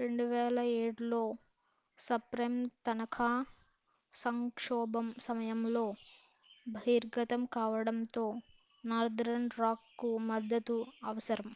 [0.00, 1.22] 2007 లో
[1.98, 3.30] సబ్ప్రైమ్ తనఖా
[4.14, 5.84] సంక్షోభం సమయంలో
[6.66, 8.26] బహిర్గతం కావడంతో
[8.84, 10.78] నార్తర్న్ రాక్కు మద్దతు
[11.06, 11.50] అవసరం